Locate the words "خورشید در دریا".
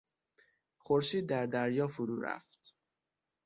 0.77-1.87